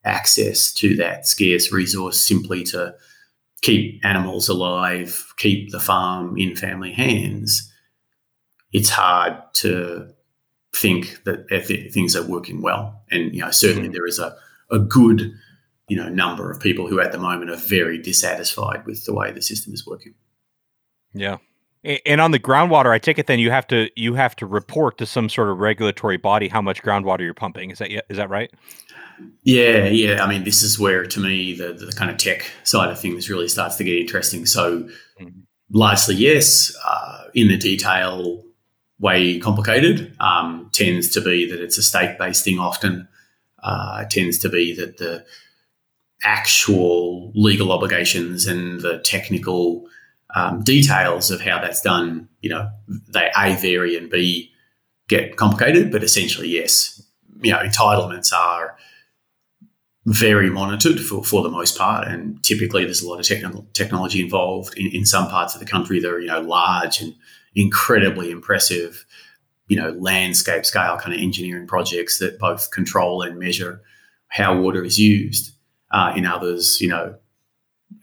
access 0.05 0.71
to 0.73 0.95
that 0.95 1.25
scarce 1.25 1.71
resource 1.71 2.19
simply 2.19 2.63
to 2.63 2.93
keep 3.61 3.99
animals 4.05 4.47
alive, 4.47 5.33
keep 5.37 5.71
the 5.71 5.79
farm 5.79 6.37
in 6.37 6.55
family 6.55 6.93
hands, 6.93 7.71
it's 8.71 8.89
hard 8.89 9.35
to 9.53 10.07
think 10.75 11.23
that 11.25 11.47
things 11.91 12.15
are 12.15 12.27
working 12.27 12.61
well. 12.61 13.01
And 13.11 13.33
you 13.33 13.41
know, 13.41 13.51
certainly 13.51 13.89
mm-hmm. 13.89 13.93
there 13.93 14.05
is 14.05 14.19
a, 14.19 14.35
a 14.71 14.79
good 14.79 15.33
you 15.89 15.97
know 15.97 16.09
number 16.09 16.51
of 16.51 16.59
people 16.59 16.87
who 16.87 16.99
at 16.99 17.11
the 17.11 17.17
moment 17.17 17.51
are 17.51 17.57
very 17.57 17.97
dissatisfied 17.97 18.85
with 18.85 19.05
the 19.05 19.13
way 19.13 19.31
the 19.31 19.41
system 19.41 19.73
is 19.73 19.85
working. 19.85 20.13
Yeah. 21.13 21.37
And 22.05 22.19
on 22.19 22.31
the 22.31 22.39
groundwater, 22.39 22.91
I 22.91 22.99
take 22.99 23.17
it 23.17 23.27
then 23.27 23.39
you 23.39 23.51
have 23.51 23.65
to 23.67 23.89
you 23.95 24.13
have 24.13 24.35
to 24.37 24.45
report 24.45 24.97
to 24.97 25.05
some 25.05 25.29
sort 25.29 25.49
of 25.49 25.59
regulatory 25.59 26.17
body 26.17 26.49
how 26.49 26.61
much 26.61 26.83
groundwater 26.83 27.21
you're 27.21 27.33
pumping. 27.33 27.71
Is 27.71 27.79
that 27.79 27.89
is 28.09 28.17
that 28.17 28.29
right? 28.29 28.51
Yeah, 29.43 29.85
yeah. 29.85 30.23
I 30.23 30.29
mean, 30.29 30.43
this 30.43 30.61
is 30.61 30.79
where, 30.79 31.05
to 31.05 31.19
me, 31.19 31.53
the, 31.53 31.73
the 31.73 31.91
kind 31.91 32.09
of 32.09 32.17
tech 32.17 32.49
side 32.63 32.89
of 32.89 32.99
things 32.99 33.29
really 33.29 33.49
starts 33.49 33.75
to 33.75 33.83
get 33.83 33.97
interesting. 33.97 34.45
So, 34.45 34.83
mm-hmm. 35.19 35.27
largely, 35.71 36.15
yes. 36.15 36.73
Uh, 36.85 37.23
in 37.33 37.49
the 37.49 37.57
detail, 37.57 38.43
way 38.99 39.39
complicated. 39.39 40.15
Um, 40.19 40.69
tends 40.73 41.09
to 41.09 41.21
be 41.21 41.49
that 41.49 41.61
it's 41.61 41.77
a 41.77 41.83
state 41.83 42.17
based 42.17 42.43
thing 42.43 42.59
often. 42.59 43.07
Uh, 43.63 44.05
tends 44.05 44.37
to 44.39 44.49
be 44.49 44.73
that 44.75 44.97
the 44.97 45.25
actual 46.23 47.31
legal 47.33 47.71
obligations 47.71 48.45
and 48.45 48.81
the 48.81 48.99
technical 48.99 49.87
um, 50.35 50.61
details 50.63 51.31
of 51.31 51.41
how 51.41 51.59
that's 51.59 51.81
done, 51.81 52.27
you 52.41 52.49
know, 52.49 52.69
they 53.07 53.31
A, 53.37 53.55
vary 53.55 53.95
and 53.95 54.09
B, 54.09 54.51
get 55.07 55.37
complicated. 55.37 55.91
But 55.91 56.03
essentially, 56.03 56.49
yes, 56.49 57.01
you 57.41 57.51
know, 57.51 57.59
entitlements 57.59 58.33
are 58.33 58.77
very 60.05 60.49
monitored 60.49 60.99
for, 60.99 61.23
for 61.23 61.43
the 61.43 61.49
most 61.49 61.77
part. 61.77 62.07
And 62.07 62.43
typically 62.43 62.83
there's 62.83 63.01
a 63.01 63.07
lot 63.07 63.19
of 63.19 63.25
technical 63.25 63.67
technology 63.73 64.21
involved 64.21 64.77
in, 64.77 64.87
in 64.87 65.05
some 65.05 65.27
parts 65.29 65.53
of 65.53 65.59
the 65.59 65.67
country 65.67 65.99
that 65.99 66.11
are, 66.11 66.19
you 66.19 66.27
know, 66.27 66.41
large 66.41 67.01
and 67.01 67.15
incredibly 67.55 68.31
impressive, 68.31 69.05
you 69.67 69.77
know, 69.77 69.91
landscape 69.99 70.65
scale 70.65 70.97
kind 70.97 71.13
of 71.13 71.21
engineering 71.21 71.67
projects 71.67 72.19
that 72.19 72.39
both 72.39 72.71
control 72.71 73.21
and 73.21 73.37
measure 73.37 73.81
how 74.29 74.59
water 74.59 74.83
is 74.83 74.99
used. 74.99 75.53
Uh, 75.91 76.13
in 76.15 76.25
others, 76.25 76.79
you 76.79 76.87
know, 76.87 77.15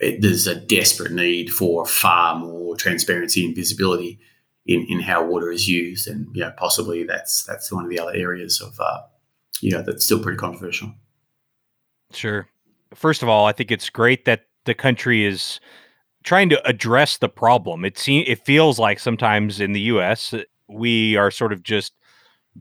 it, 0.00 0.20
there's 0.20 0.46
a 0.46 0.54
desperate 0.54 1.12
need 1.12 1.50
for 1.50 1.86
far 1.86 2.36
more 2.36 2.76
transparency 2.76 3.44
and 3.44 3.54
visibility 3.54 4.18
in, 4.66 4.84
in 4.88 5.00
how 5.00 5.24
water 5.24 5.52
is 5.52 5.68
used. 5.68 6.08
And, 6.08 6.26
you 6.34 6.42
know, 6.42 6.52
possibly 6.56 7.04
that's, 7.04 7.44
that's 7.44 7.70
one 7.70 7.84
of 7.84 7.90
the 7.90 8.00
other 8.00 8.14
areas 8.14 8.60
of, 8.60 8.78
uh, 8.80 9.02
you 9.60 9.70
know, 9.70 9.82
that's 9.82 10.04
still 10.04 10.20
pretty 10.20 10.38
controversial. 10.38 10.92
Sure. 12.12 12.48
First 12.94 13.22
of 13.22 13.28
all, 13.28 13.46
I 13.46 13.52
think 13.52 13.70
it's 13.70 13.90
great 13.90 14.24
that 14.24 14.46
the 14.64 14.74
country 14.74 15.24
is 15.24 15.60
trying 16.24 16.48
to 16.50 16.68
address 16.68 17.18
the 17.18 17.28
problem. 17.28 17.84
It 17.84 17.98
seems 17.98 18.28
it 18.28 18.44
feels 18.44 18.78
like 18.78 18.98
sometimes 18.98 19.60
in 19.60 19.72
the 19.72 19.80
U.S. 19.82 20.34
we 20.68 21.16
are 21.16 21.30
sort 21.30 21.52
of 21.52 21.62
just 21.62 21.92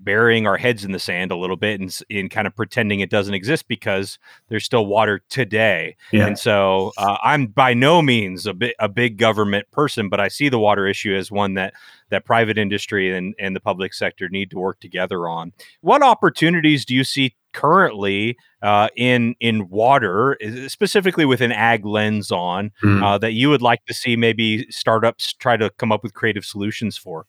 burying 0.04 0.48
our 0.48 0.58
heads 0.58 0.84
in 0.84 0.92
the 0.92 1.00
sand 1.00 1.32
a 1.32 1.36
little 1.36 1.56
bit 1.56 1.80
and 1.80 1.98
in 2.10 2.30
kind 2.30 2.48
of 2.48 2.56
pretending 2.56 3.00
it 3.00 3.10
doesn't 3.10 3.34
exist 3.34 3.68
because 3.68 4.20
there's 4.50 4.66
still 4.66 4.86
water 4.86 5.22
today. 5.30 5.96
Yeah. 6.12 6.28
And 6.28 6.38
so 6.38 6.92
uh, 6.98 7.18
I'm 7.24 7.48
by 7.48 7.74
no 7.74 8.02
means 8.02 8.46
a 8.46 8.54
bit 8.54 8.75
a 8.80 8.90
big 8.90 9.18
government 9.18 9.70
person, 9.72 10.10
but 10.10 10.20
I 10.20 10.28
see 10.28 10.50
the 10.50 10.60
water 10.60 10.88
issue 10.88 11.16
as 11.16 11.32
one 11.32 11.54
that 11.56 11.74
that 12.10 12.25
private 12.25 12.58
industry 12.58 13.16
and, 13.16 13.34
and 13.40 13.56
the 13.56 13.60
public 13.60 13.94
sector 13.94 14.30
need 14.30 14.52
to 14.52 14.58
work 14.58 14.80
together 14.80 15.28
on. 15.28 15.54
What 15.82 16.04
opportunities 16.04 16.86
do 16.86 16.94
you 16.94 17.04
see 17.04 17.36
currently 17.54 18.38
uh, 18.62 18.90
in 18.96 19.36
in 19.40 19.70
water, 19.70 20.38
specifically 20.68 21.25
with 21.25 21.42
an 21.42 21.52
ag 21.52 21.86
lens 21.86 22.32
on, 22.32 22.72
mm. 22.84 23.04
uh, 23.04 23.18
that 23.18 23.32
you 23.32 23.50
would 23.50 23.62
like 23.62 23.84
to 23.86 23.94
see 23.94 24.16
maybe 24.16 24.70
startups 24.70 25.34
try 25.34 25.58
to 25.58 25.70
come 25.72 25.92
up 25.92 26.04
with 26.04 26.14
creative 26.14 26.46
solutions 26.46 26.98
for? 26.98 27.25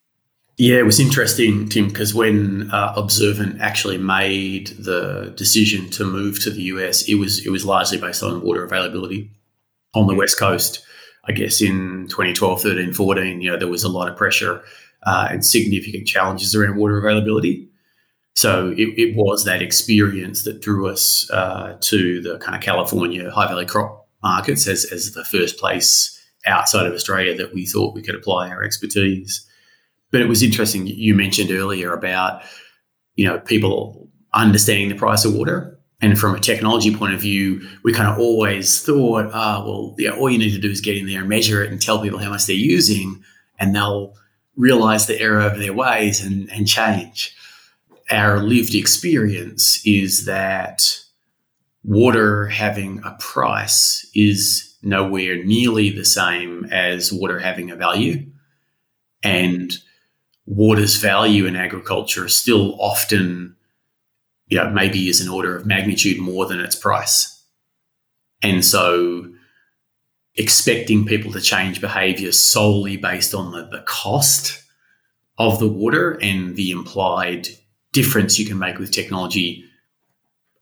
Yeah, 0.58 0.76
it 0.76 0.86
was 0.86 0.98
interesting, 0.98 1.68
Tim, 1.68 1.88
because 1.88 2.14
when 2.14 2.70
uh, 2.70 2.94
Observant 2.96 3.60
actually 3.60 3.98
made 3.98 4.68
the 4.78 5.34
decision 5.36 5.90
to 5.90 6.04
move 6.04 6.42
to 6.44 6.50
the 6.50 6.62
US, 6.62 7.06
it 7.08 7.16
was 7.16 7.44
it 7.44 7.50
was 7.50 7.66
largely 7.66 7.98
based 7.98 8.22
on 8.22 8.40
water 8.40 8.64
availability 8.64 9.30
on 9.94 10.06
the 10.06 10.14
west 10.14 10.38
coast. 10.38 10.82
I 11.28 11.32
guess 11.32 11.60
in 11.60 12.06
2012, 12.08 12.62
13, 12.62 12.92
14, 12.94 13.40
you 13.42 13.50
know, 13.50 13.58
there 13.58 13.68
was 13.68 13.84
a 13.84 13.88
lot 13.88 14.08
of 14.08 14.16
pressure 14.16 14.62
uh, 15.02 15.28
and 15.30 15.44
significant 15.44 16.06
challenges 16.06 16.54
around 16.54 16.76
water 16.76 16.96
availability. 16.96 17.68
So 18.34 18.70
it, 18.76 18.94
it 18.98 19.16
was 19.16 19.44
that 19.44 19.60
experience 19.62 20.44
that 20.44 20.62
drew 20.62 20.88
us 20.88 21.28
uh, 21.30 21.76
to 21.80 22.20
the 22.22 22.38
kind 22.38 22.54
of 22.54 22.62
California 22.62 23.30
high 23.30 23.48
valley 23.48 23.66
crop 23.66 24.08
markets 24.22 24.66
as, 24.66 24.84
as 24.86 25.12
the 25.12 25.24
first 25.24 25.58
place 25.58 26.12
outside 26.46 26.86
of 26.86 26.92
Australia 26.92 27.34
that 27.36 27.52
we 27.52 27.66
thought 27.66 27.94
we 27.94 28.02
could 28.02 28.14
apply 28.14 28.48
our 28.48 28.62
expertise. 28.62 29.45
But 30.16 30.22
it 30.22 30.30
was 30.30 30.42
interesting. 30.42 30.86
You 30.86 31.14
mentioned 31.14 31.50
earlier 31.50 31.92
about 31.92 32.40
you 33.16 33.26
know 33.26 33.38
people 33.38 34.08
understanding 34.32 34.88
the 34.88 34.94
price 34.94 35.26
of 35.26 35.34
water, 35.34 35.78
and 36.00 36.18
from 36.18 36.34
a 36.34 36.40
technology 36.40 36.96
point 36.96 37.12
of 37.12 37.20
view, 37.20 37.60
we 37.84 37.92
kind 37.92 38.08
of 38.08 38.18
always 38.18 38.82
thought, 38.82 39.30
ah, 39.34 39.58
oh, 39.58 39.66
well, 39.66 39.94
yeah, 39.98 40.12
all 40.12 40.30
you 40.30 40.38
need 40.38 40.54
to 40.54 40.58
do 40.58 40.70
is 40.70 40.80
get 40.80 40.96
in 40.96 41.06
there 41.06 41.20
and 41.20 41.28
measure 41.28 41.62
it 41.62 41.70
and 41.70 41.82
tell 41.82 42.00
people 42.00 42.18
how 42.18 42.30
much 42.30 42.46
they're 42.46 42.56
using, 42.56 43.22
and 43.58 43.76
they'll 43.76 44.14
realize 44.56 45.06
the 45.06 45.20
error 45.20 45.42
of 45.42 45.58
their 45.58 45.74
ways 45.74 46.24
and, 46.24 46.50
and 46.50 46.66
change. 46.66 47.36
Our 48.10 48.38
lived 48.38 48.74
experience 48.74 49.86
is 49.86 50.24
that 50.24 50.98
water 51.84 52.46
having 52.46 53.02
a 53.04 53.14
price 53.20 54.10
is 54.14 54.78
nowhere 54.80 55.44
nearly 55.44 55.90
the 55.90 56.06
same 56.06 56.64
as 56.72 57.12
water 57.12 57.38
having 57.38 57.70
a 57.70 57.76
value. 57.76 58.24
And 59.22 59.76
water's 60.46 60.96
value 60.96 61.46
in 61.46 61.56
agriculture 61.56 62.26
is 62.26 62.36
still 62.36 62.80
often, 62.80 63.56
you 64.46 64.56
know, 64.56 64.70
maybe 64.70 65.08
is 65.08 65.20
an 65.20 65.28
order 65.28 65.56
of 65.56 65.66
magnitude 65.66 66.18
more 66.18 66.46
than 66.46 66.60
its 66.60 66.76
price. 66.76 67.44
And 68.42 68.64
so 68.64 69.32
expecting 70.36 71.04
people 71.04 71.32
to 71.32 71.40
change 71.40 71.80
behavior 71.80 72.30
solely 72.30 72.96
based 72.96 73.34
on 73.34 73.52
the, 73.52 73.66
the 73.66 73.82
cost 73.86 74.62
of 75.38 75.58
the 75.58 75.68
water 75.68 76.18
and 76.22 76.56
the 76.56 76.70
implied 76.70 77.48
difference 77.92 78.38
you 78.38 78.46
can 78.46 78.58
make 78.58 78.78
with 78.78 78.92
technology, 78.92 79.64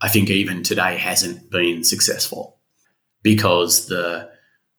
I 0.00 0.08
think 0.08 0.30
even 0.30 0.62
today 0.62 0.96
hasn't 0.96 1.50
been 1.50 1.84
successful 1.84 2.60
because 3.22 3.86
the 3.86 4.30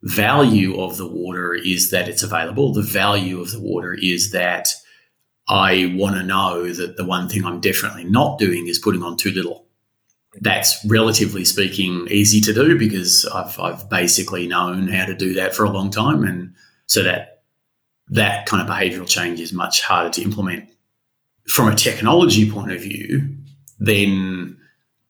value 0.04 0.80
of 0.80 0.98
the 0.98 1.08
water 1.08 1.54
is 1.54 1.92
that 1.92 2.08
it's 2.08 2.24
available. 2.24 2.74
The 2.74 2.82
value 2.82 3.42
of 3.42 3.52
the 3.52 3.60
water 3.60 3.98
is 4.00 4.32
that 4.32 4.74
I 5.48 5.94
want 5.96 6.16
to 6.16 6.24
know 6.24 6.72
that 6.72 6.98
the 6.98 7.06
one 7.06 7.30
thing 7.30 7.46
I'm 7.46 7.60
definitely 7.62 8.06
not 8.06 8.40
doing 8.40 8.68
is 8.68 8.80
putting 8.80 9.04
on 9.04 9.18
too 9.18 9.32
little. 9.32 9.68
That's 10.42 10.84
relatively 10.86 11.46
speaking 11.46 12.08
easy 12.10 12.42
to 12.42 12.54
do 12.54 12.78
because 12.78 13.26
I've, 13.26 13.58
I've 13.60 13.90
basically 13.90 14.48
known 14.48 14.88
how 14.88 15.06
to 15.06 15.16
do 15.16 15.34
that 15.36 15.56
for 15.56 15.64
a 15.64 15.70
long 15.70 15.92
time. 15.92 16.24
And 16.24 16.54
so 16.88 17.04
that 17.04 17.44
that 18.10 18.46
kind 18.46 18.62
of 18.62 18.68
behavioral 18.68 19.08
change 19.08 19.40
is 19.40 19.54
much 19.54 19.82
harder 19.82 20.10
to 20.12 20.22
implement. 20.22 20.70
From 21.48 21.70
a 21.72 21.76
technology 21.76 22.50
point 22.50 22.72
of 22.72 22.82
view, 22.82 23.36
then 23.80 24.58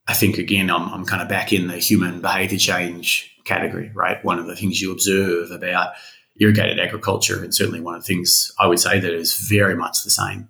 I 0.07 0.13
think 0.13 0.37
again, 0.37 0.69
I'm, 0.69 0.87
I'm 0.89 1.05
kind 1.05 1.21
of 1.21 1.29
back 1.29 1.51
in 1.51 1.67
the 1.67 1.77
human 1.77 2.21
behavior 2.21 2.57
change 2.57 3.31
category, 3.45 3.91
right? 3.93 4.23
One 4.23 4.39
of 4.39 4.47
the 4.47 4.55
things 4.55 4.81
you 4.81 4.91
observe 4.91 5.51
about 5.51 5.93
irrigated 6.39 6.79
agriculture. 6.79 7.43
And 7.43 7.53
certainly 7.53 7.79
one 7.79 7.95
of 7.95 8.01
the 8.01 8.07
things 8.07 8.51
I 8.59 8.67
would 8.67 8.79
say 8.79 8.99
that 8.99 9.13
is 9.13 9.37
very 9.37 9.75
much 9.75 10.03
the 10.03 10.09
same 10.09 10.49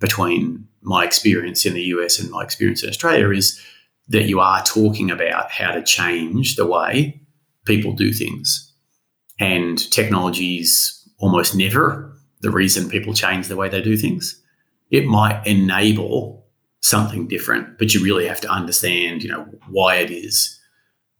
between 0.00 0.68
my 0.82 1.04
experience 1.04 1.64
in 1.64 1.74
the 1.74 1.82
US 1.82 2.18
and 2.18 2.30
my 2.30 2.42
experience 2.42 2.82
in 2.82 2.90
Australia 2.90 3.30
is 3.30 3.60
that 4.08 4.24
you 4.24 4.40
are 4.40 4.62
talking 4.64 5.10
about 5.10 5.50
how 5.50 5.72
to 5.72 5.82
change 5.82 6.56
the 6.56 6.66
way 6.66 7.20
people 7.64 7.92
do 7.92 8.12
things. 8.12 8.70
And 9.40 9.90
technology 9.90 10.58
is 10.58 11.08
almost 11.18 11.56
never 11.56 12.12
the 12.40 12.50
reason 12.50 12.90
people 12.90 13.14
change 13.14 13.48
the 13.48 13.56
way 13.56 13.68
they 13.68 13.80
do 13.80 13.96
things. 13.96 14.40
It 14.90 15.06
might 15.06 15.46
enable 15.46 16.46
something 16.80 17.26
different, 17.26 17.78
but 17.78 17.94
you 17.94 18.04
really 18.04 18.26
have 18.26 18.42
to 18.42 18.50
understand, 18.50 19.22
you 19.22 19.30
know, 19.30 19.46
why 19.70 19.96
it 19.96 20.10
is 20.10 20.60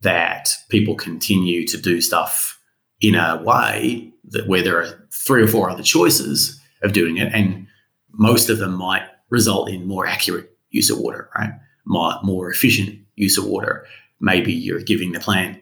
that 0.01 0.49
people 0.69 0.93
continue 0.93 1.65
to 1.65 1.77
do 1.81 1.99
stuff 1.99 2.54
in 3.01 3.15
a 3.15 3.41
way 3.43 4.11
that 4.29 4.47
where 4.47 4.63
there 4.63 4.79
are 4.79 5.07
three 5.11 5.43
or 5.43 5.47
four 5.47 5.69
other 5.69 5.83
choices 5.83 6.59
of 6.83 6.93
doing 6.93 7.17
it, 7.17 7.33
and 7.33 7.67
most 8.11 8.49
of 8.49 8.57
them 8.57 8.73
might 8.73 9.03
result 9.29 9.69
in 9.69 9.87
more 9.87 10.05
accurate 10.05 10.57
use 10.69 10.89
of 10.89 10.99
water, 10.99 11.29
right? 11.37 11.51
More, 11.85 12.13
more 12.23 12.49
efficient 12.49 12.99
use 13.15 13.37
of 13.37 13.45
water. 13.45 13.85
Maybe 14.19 14.53
you're 14.53 14.81
giving 14.81 15.11
the 15.11 15.19
plant 15.19 15.61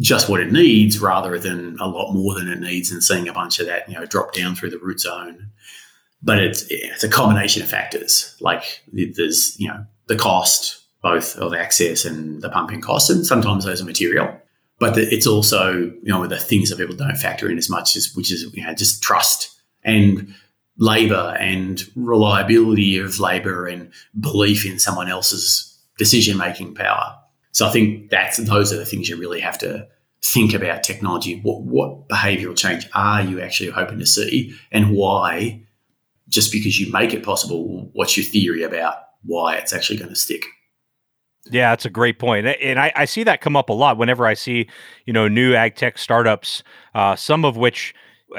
just 0.00 0.28
what 0.28 0.40
it 0.40 0.52
needs 0.52 0.98
rather 0.98 1.38
than 1.38 1.76
a 1.80 1.86
lot 1.86 2.12
more 2.12 2.34
than 2.34 2.48
it 2.48 2.60
needs 2.60 2.90
and 2.90 3.02
seeing 3.02 3.28
a 3.28 3.32
bunch 3.32 3.60
of 3.60 3.66
that, 3.66 3.88
you 3.88 3.94
know, 3.94 4.04
drop 4.06 4.32
down 4.32 4.54
through 4.54 4.70
the 4.70 4.78
root 4.78 5.00
zone. 5.00 5.50
But 6.22 6.38
it's 6.38 6.64
it's 6.70 7.04
a 7.04 7.08
combination 7.08 7.62
of 7.62 7.68
factors. 7.68 8.34
Like 8.40 8.82
there's, 8.92 9.58
you 9.60 9.68
know, 9.68 9.84
the 10.06 10.16
cost 10.16 10.80
both 11.02 11.36
of 11.36 11.52
access 11.52 12.04
and 12.04 12.40
the 12.40 12.48
pumping 12.48 12.80
costs, 12.80 13.10
and 13.10 13.26
sometimes 13.26 13.64
those 13.64 13.82
are 13.82 13.84
material 13.84 14.40
but 14.78 14.94
the, 14.94 15.02
it's 15.12 15.26
also 15.26 15.72
you 15.72 16.00
know 16.04 16.26
the 16.26 16.38
things 16.38 16.70
that 16.70 16.78
people 16.78 16.96
don't 16.96 17.16
factor 17.16 17.50
in 17.50 17.58
as 17.58 17.70
much 17.70 17.96
as 17.96 18.12
which 18.14 18.32
is 18.32 18.42
you 18.54 18.64
know 18.64 18.74
just 18.74 19.02
trust 19.02 19.50
and 19.82 20.34
labor 20.78 21.36
and 21.38 21.84
reliability 21.94 22.98
of 22.98 23.20
labor 23.20 23.66
and 23.66 23.92
belief 24.18 24.66
in 24.66 24.78
someone 24.78 25.08
else's 25.08 25.78
decision 25.98 26.36
making 26.36 26.74
power. 26.74 27.16
So 27.52 27.66
I 27.66 27.70
think 27.70 28.10
that's 28.10 28.38
those 28.38 28.72
are 28.72 28.76
the 28.76 28.86
things 28.86 29.08
you 29.08 29.16
really 29.16 29.40
have 29.40 29.58
to 29.58 29.86
think 30.22 30.54
about 30.54 30.82
technology. 30.82 31.40
What 31.42 31.62
what 31.62 32.08
behavioural 32.08 32.56
change 32.56 32.88
are 32.94 33.22
you 33.22 33.40
actually 33.40 33.70
hoping 33.70 34.00
to 34.00 34.06
see, 34.06 34.54
and 34.72 34.90
why? 34.90 35.60
Just 36.28 36.50
because 36.50 36.80
you 36.80 36.90
make 36.90 37.12
it 37.12 37.22
possible, 37.22 37.90
what's 37.92 38.16
your 38.16 38.24
theory 38.24 38.62
about 38.62 38.96
why 39.24 39.56
it's 39.56 39.72
actually 39.72 39.98
going 39.98 40.08
to 40.08 40.16
stick? 40.16 40.42
Yeah, 41.50 41.70
that's 41.70 41.84
a 41.84 41.90
great 41.90 42.18
point, 42.18 42.46
and 42.46 42.78
I, 42.78 42.92
I, 42.96 43.04
see 43.04 43.22
that 43.24 43.42
come 43.42 43.54
up 43.54 43.68
a 43.68 43.74
lot 43.74 43.98
whenever 43.98 44.26
I 44.26 44.32
see 44.32 44.66
you 45.04 45.12
know 45.12 45.28
new 45.28 45.54
ag 45.54 45.76
tech 45.76 45.98
startups, 45.98 46.62
uh, 46.94 47.16
some 47.16 47.44
of 47.44 47.58
which 47.58 47.94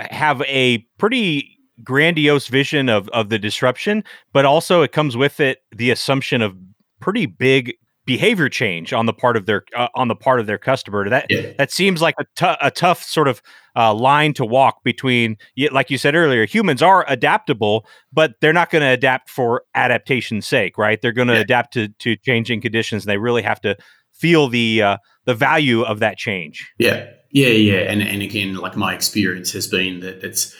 have 0.09 0.41
a 0.43 0.79
pretty 0.97 1.59
grandiose 1.83 2.47
vision 2.47 2.89
of 2.89 3.07
of 3.09 3.29
the 3.29 3.37
disruption, 3.37 4.03
but 4.33 4.43
also 4.43 4.81
it 4.81 4.91
comes 4.91 5.15
with 5.15 5.39
it 5.39 5.63
the 5.71 5.91
assumption 5.91 6.41
of 6.41 6.55
pretty 6.99 7.27
big 7.27 7.75
behavior 8.05 8.49
change 8.49 8.93
on 8.93 9.05
the 9.05 9.13
part 9.13 9.35
of 9.35 9.45
their 9.45 9.63
uh, 9.75 9.87
on 9.95 10.07
the 10.07 10.15
part 10.15 10.39
of 10.39 10.45
their 10.45 10.57
customer. 10.57 11.09
That 11.09 11.25
yeah. 11.29 11.53
that 11.57 11.71
seems 11.71 12.01
like 12.01 12.15
a, 12.19 12.25
t- 12.35 12.57
a 12.61 12.71
tough 12.71 13.03
sort 13.03 13.27
of 13.27 13.41
uh, 13.75 13.93
line 13.93 14.33
to 14.35 14.45
walk 14.45 14.83
between. 14.83 15.37
Like 15.71 15.89
you 15.89 15.97
said 15.97 16.15
earlier, 16.15 16.45
humans 16.45 16.81
are 16.81 17.05
adaptable, 17.07 17.85
but 18.13 18.33
they're 18.41 18.53
not 18.53 18.69
going 18.69 18.83
to 18.83 18.89
adapt 18.89 19.29
for 19.29 19.63
adaptation's 19.73 20.47
sake, 20.47 20.77
right? 20.77 21.01
They're 21.01 21.11
going 21.11 21.27
to 21.29 21.35
yeah. 21.35 21.41
adapt 21.41 21.73
to 21.73 21.87
to 21.87 22.15
changing 22.17 22.61
conditions, 22.61 23.03
and 23.03 23.09
they 23.09 23.17
really 23.17 23.41
have 23.41 23.61
to 23.61 23.75
feel 24.13 24.47
the 24.47 24.81
uh, 24.81 24.97
the 25.25 25.33
value 25.33 25.81
of 25.81 25.99
that 25.99 26.17
change. 26.17 26.71
Yeah, 26.77 27.09
yeah, 27.31 27.47
yeah. 27.47 27.91
And 27.91 28.01
and 28.01 28.21
again, 28.21 28.55
like 28.55 28.77
my 28.77 28.93
experience 28.93 29.51
has 29.53 29.67
been 29.67 30.01
that 30.01 30.23
it's 30.23 30.55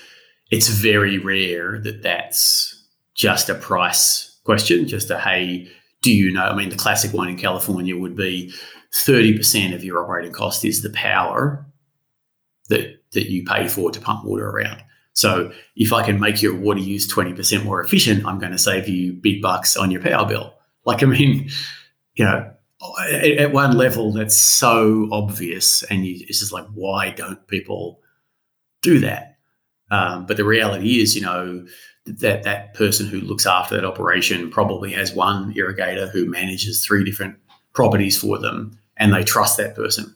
it's 0.52 0.70
very 0.70 1.18
rare 1.18 1.80
that 1.80 2.02
that's 2.04 2.72
just 3.16 3.50
a 3.50 3.56
price 3.56 4.40
question, 4.44 4.88
just 4.88 5.10
a 5.10 5.20
hey 5.20 5.70
do 6.06 6.14
you 6.14 6.32
know? 6.32 6.46
I 6.46 6.56
mean, 6.56 6.70
the 6.70 6.76
classic 6.76 7.14
one 7.14 7.28
in 7.28 7.36
California 7.38 7.98
would 7.98 8.16
be 8.16 8.54
30% 8.94 9.74
of 9.74 9.84
your 9.84 10.04
operating 10.04 10.32
cost 10.32 10.64
is 10.64 10.82
the 10.84 10.92
power 10.92 11.66
that, 12.70 13.02
that 13.12 13.32
you 13.32 13.44
pay 13.44 13.68
for 13.68 13.92
to 13.92 14.00
pump 14.00 14.24
water 14.24 14.48
around. 14.48 14.84
So 15.14 15.52
if 15.76 15.92
I 15.92 16.06
can 16.06 16.20
make 16.20 16.42
your 16.42 16.56
water 16.56 16.80
use 16.80 17.12
20% 17.12 17.64
more 17.64 17.82
efficient, 17.82 18.26
I'm 18.26 18.38
going 18.38 18.52
to 18.52 18.58
save 18.58 18.88
you 18.88 19.14
big 19.14 19.42
bucks 19.42 19.76
on 19.76 19.90
your 19.90 20.02
power 20.02 20.28
bill. 20.28 20.54
Like, 20.86 21.02
I 21.02 21.08
mean, 21.08 21.50
you 22.14 22.26
know, 22.26 22.52
at, 23.02 23.26
at 23.26 23.52
one 23.52 23.76
level, 23.76 24.12
that's 24.12 24.38
so 24.38 25.10
obvious, 25.12 25.84
and 25.84 26.06
you, 26.06 26.24
it's 26.28 26.40
just 26.40 26.52
like, 26.52 26.68
why 26.74 27.10
don't 27.10 27.48
people 27.48 28.02
do 28.82 29.00
that? 29.00 29.38
Um, 29.90 30.26
but 30.26 30.38
the 30.38 30.46
reality 30.46 31.00
is, 31.02 31.16
you 31.16 31.22
know, 31.22 31.66
that 32.06 32.44
that 32.44 32.74
person 32.74 33.08
who 33.08 33.20
looks 33.22 33.46
after 33.46 33.76
that 33.76 33.86
operation 33.86 34.52
probably 34.52 34.92
has 34.92 35.14
one 35.14 35.54
irrigator 35.54 36.10
who 36.10 36.30
manages 36.30 36.86
three 36.86 37.04
different 37.04 37.36
properties 37.74 38.18
for 38.18 38.38
them, 38.38 38.78
and 38.98 39.14
they 39.14 39.24
trust 39.24 39.58
that 39.58 39.76
person. 39.76 40.16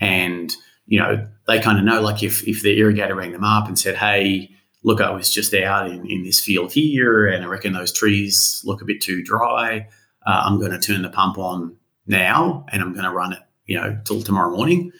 And 0.00 0.54
you 0.86 0.98
know, 0.98 1.26
they 1.46 1.60
kind 1.60 1.78
of 1.78 1.84
know, 1.84 2.00
like, 2.00 2.22
if 2.22 2.46
if 2.46 2.62
the 2.62 2.78
irrigator 2.78 3.16
rang 3.16 3.32
them 3.32 3.44
up 3.44 3.68
and 3.68 3.78
said, 3.78 3.96
"Hey, 3.96 4.50
look, 4.82 5.00
I 5.00 5.10
was 5.10 5.30
just 5.30 5.54
out 5.54 5.90
in, 5.90 6.08
in 6.10 6.22
this 6.22 6.40
field 6.40 6.72
here, 6.72 7.26
and 7.26 7.44
I 7.44 7.46
reckon 7.46 7.72
those 7.72 7.92
trees 7.92 8.62
look 8.64 8.82
a 8.82 8.84
bit 8.84 9.00
too 9.00 9.22
dry. 9.22 9.88
Uh, 10.26 10.42
I'm 10.44 10.58
going 10.58 10.72
to 10.72 10.78
turn 10.78 11.02
the 11.02 11.10
pump 11.10 11.38
on 11.38 11.76
now, 12.06 12.64
and 12.70 12.82
I'm 12.82 12.92
going 12.92 13.04
to 13.04 13.10
run 13.10 13.32
it, 13.32 13.40
you 13.66 13.76
know, 13.76 13.98
till 14.04 14.22
tomorrow 14.22 14.54
morning." 14.54 14.92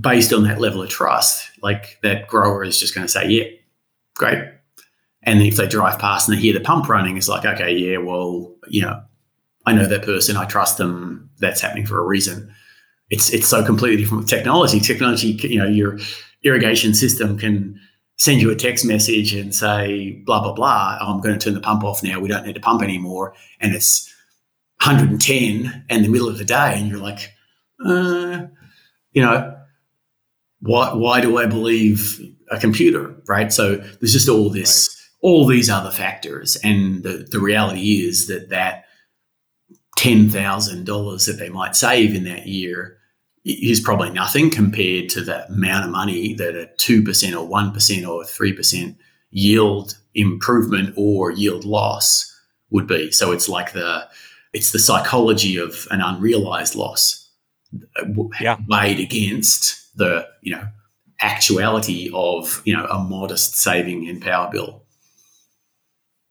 Based 0.00 0.32
on 0.32 0.44
that 0.44 0.60
level 0.60 0.82
of 0.82 0.88
trust, 0.88 1.50
like 1.62 1.98
that 2.04 2.28
grower 2.28 2.62
is 2.62 2.78
just 2.78 2.94
going 2.94 3.04
to 3.06 3.12
say, 3.12 3.28
"Yeah, 3.28 3.44
great." 4.14 4.44
And 5.22 5.42
if 5.42 5.56
they 5.56 5.66
drive 5.66 5.98
past 5.98 6.28
and 6.28 6.36
they 6.36 6.40
hear 6.40 6.54
the 6.54 6.60
pump 6.60 6.88
running, 6.88 7.16
it's 7.16 7.28
like, 7.28 7.44
okay, 7.44 7.74
yeah, 7.74 7.98
well, 7.98 8.54
you 8.68 8.82
know, 8.82 9.02
I 9.66 9.74
know 9.74 9.86
that 9.86 10.02
person, 10.02 10.36
I 10.36 10.46
trust 10.46 10.78
them. 10.78 11.30
That's 11.38 11.60
happening 11.60 11.86
for 11.86 11.98
a 11.98 12.06
reason. 12.06 12.52
It's 13.10 13.32
it's 13.32 13.48
so 13.48 13.64
completely 13.64 14.02
different 14.02 14.22
with 14.22 14.30
technology. 14.30 14.78
Technology, 14.80 15.28
you 15.28 15.58
know, 15.58 15.66
your 15.66 15.98
irrigation 16.42 16.94
system 16.94 17.38
can 17.38 17.78
send 18.16 18.40
you 18.40 18.50
a 18.50 18.56
text 18.56 18.84
message 18.84 19.34
and 19.34 19.54
say 19.54 20.22
blah 20.24 20.42
blah 20.42 20.52
blah. 20.52 20.98
I'm 21.00 21.20
going 21.20 21.38
to 21.38 21.44
turn 21.44 21.54
the 21.54 21.60
pump 21.60 21.82
off 21.82 22.02
now. 22.02 22.20
We 22.20 22.28
don't 22.28 22.46
need 22.46 22.54
to 22.54 22.60
pump 22.60 22.82
anymore, 22.82 23.34
and 23.58 23.74
it's 23.74 24.12
110 24.82 25.84
in 25.88 26.02
the 26.02 26.08
middle 26.08 26.28
of 26.28 26.38
the 26.38 26.44
day, 26.44 26.74
and 26.76 26.88
you're 26.88 26.98
like, 26.98 27.32
uh, 27.84 28.46
you 29.12 29.22
know, 29.22 29.56
why 30.60 30.94
why 30.94 31.20
do 31.20 31.38
I 31.38 31.46
believe 31.46 32.20
a 32.50 32.60
computer, 32.60 33.14
right? 33.26 33.52
So 33.52 33.76
there's 33.76 34.12
just 34.12 34.28
all 34.28 34.50
this. 34.50 34.88
Right 34.88 34.99
all 35.20 35.46
these 35.46 35.68
other 35.68 35.90
factors. 35.90 36.56
And 36.62 37.02
the, 37.02 37.26
the 37.30 37.40
reality 37.40 38.06
is 38.06 38.26
that 38.28 38.48
that 38.50 38.84
$10,000 39.98 41.26
that 41.26 41.32
they 41.38 41.50
might 41.50 41.76
save 41.76 42.14
in 42.14 42.24
that 42.24 42.46
year 42.46 42.96
is 43.44 43.80
probably 43.80 44.10
nothing 44.10 44.50
compared 44.50 45.08
to 45.10 45.22
the 45.22 45.46
amount 45.46 45.84
of 45.84 45.90
money 45.90 46.34
that 46.34 46.54
a 46.54 46.68
2% 46.78 47.06
or 47.32 47.48
1% 47.48 48.08
or 48.08 48.22
3% 48.24 48.96
yield 49.30 49.98
improvement 50.14 50.94
or 50.96 51.30
yield 51.30 51.64
loss 51.64 52.26
would 52.70 52.86
be. 52.86 53.10
So 53.10 53.32
it's 53.32 53.48
like 53.48 53.72
the 53.72 54.08
it's 54.52 54.72
the 54.72 54.78
psychology 54.78 55.56
of 55.58 55.86
an 55.90 56.00
unrealized 56.00 56.74
loss 56.74 57.30
yeah. 58.40 58.56
weighed 58.68 58.98
against 58.98 59.96
the, 59.96 60.26
you 60.42 60.52
know, 60.52 60.66
actuality 61.20 62.10
of, 62.12 62.60
you 62.64 62.76
know, 62.76 62.84
a 62.86 62.98
modest 62.98 63.54
saving 63.56 64.06
in 64.06 64.18
power 64.18 64.50
bill. 64.50 64.82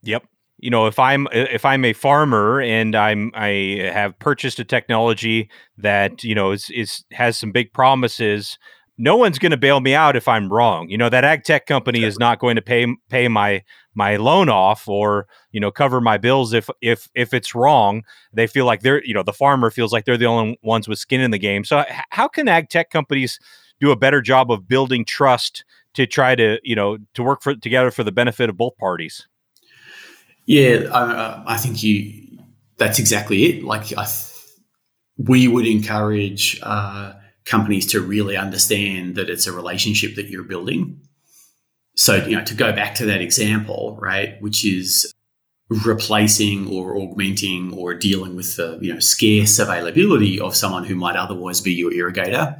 Yep. 0.03 0.25
You 0.57 0.69
know, 0.69 0.87
if 0.87 0.99
I'm 0.99 1.27
if 1.31 1.63
I'm 1.63 1.85
a 1.85 1.93
farmer 1.93 2.61
and 2.61 2.95
I'm 2.95 3.31
I 3.33 3.89
have 3.93 4.17
purchased 4.19 4.59
a 4.59 4.65
technology 4.65 5.49
that 5.77 6.23
you 6.23 6.35
know 6.35 6.51
is 6.51 6.69
is 6.69 7.05
has 7.11 7.37
some 7.37 7.51
big 7.53 7.71
promises, 7.71 8.57
no 8.97 9.15
one's 9.15 9.39
going 9.39 9.51
to 9.51 9.57
bail 9.57 9.79
me 9.79 9.95
out 9.95 10.17
if 10.17 10.27
I'm 10.27 10.51
wrong. 10.51 10.89
You 10.89 10.97
know, 10.97 11.07
that 11.09 11.23
ag 11.23 11.45
tech 11.45 11.65
company 11.65 12.03
is 12.03 12.19
not 12.19 12.39
going 12.39 12.57
to 12.57 12.61
pay 12.61 12.85
pay 13.09 13.29
my 13.29 13.63
my 13.95 14.17
loan 14.17 14.49
off 14.49 14.85
or 14.89 15.27
you 15.53 15.61
know 15.61 15.71
cover 15.71 16.01
my 16.01 16.17
bills 16.17 16.51
if 16.51 16.69
if 16.81 17.07
if 17.15 17.33
it's 17.33 17.55
wrong. 17.55 18.03
They 18.33 18.45
feel 18.47 18.65
like 18.65 18.81
they're 18.81 19.03
you 19.05 19.13
know 19.13 19.23
the 19.23 19.31
farmer 19.33 19.71
feels 19.71 19.93
like 19.93 20.03
they're 20.03 20.17
the 20.17 20.25
only 20.25 20.59
ones 20.61 20.89
with 20.89 20.99
skin 20.99 21.21
in 21.21 21.31
the 21.31 21.39
game. 21.39 21.63
So 21.63 21.85
how 22.09 22.27
can 22.27 22.49
ag 22.49 22.67
tech 22.69 22.89
companies 22.89 23.39
do 23.79 23.91
a 23.91 23.95
better 23.95 24.21
job 24.21 24.51
of 24.51 24.67
building 24.67 25.05
trust 25.05 25.63
to 25.93 26.05
try 26.05 26.35
to 26.35 26.59
you 26.65 26.75
know 26.75 26.97
to 27.13 27.23
work 27.23 27.41
for 27.41 27.55
together 27.55 27.91
for 27.91 28.03
the 28.03 28.11
benefit 28.11 28.49
of 28.49 28.57
both 28.57 28.77
parties? 28.77 29.28
Yeah, 30.49 30.89
I, 30.91 31.43
I 31.53 31.57
think 31.57 31.83
you. 31.83 32.39
That's 32.77 32.97
exactly 32.97 33.43
it. 33.45 33.63
Like 33.63 33.95
I, 33.95 34.07
we 35.15 35.47
would 35.47 35.67
encourage 35.67 36.59
uh, 36.63 37.13
companies 37.45 37.85
to 37.91 38.01
really 38.01 38.35
understand 38.35 39.15
that 39.15 39.29
it's 39.29 39.45
a 39.45 39.51
relationship 39.53 40.15
that 40.15 40.29
you're 40.29 40.43
building. 40.43 41.01
So 41.95 42.15
you 42.25 42.35
know, 42.35 42.43
to 42.45 42.55
go 42.55 42.73
back 42.73 42.95
to 42.95 43.05
that 43.05 43.21
example, 43.21 43.95
right, 44.01 44.41
which 44.41 44.65
is 44.65 45.13
replacing 45.69 46.67
or 46.67 46.97
augmenting 46.97 47.71
or 47.73 47.93
dealing 47.93 48.35
with 48.35 48.55
the 48.55 48.79
you 48.81 48.91
know 48.91 48.99
scarce 48.99 49.59
availability 49.59 50.39
of 50.39 50.55
someone 50.55 50.83
who 50.83 50.95
might 50.95 51.15
otherwise 51.15 51.61
be 51.61 51.71
your 51.71 51.91
irrigator 51.91 52.59